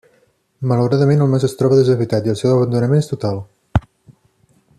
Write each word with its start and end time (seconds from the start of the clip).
Malauradament 0.71 1.21
el 1.25 1.29
mas 1.33 1.45
es 1.49 1.53
troba 1.59 1.77
deshabitat 1.81 2.31
i 2.31 2.33
el 2.35 2.41
seu 2.41 2.55
abandonament 2.55 3.05
és 3.05 3.11
total. 3.15 3.39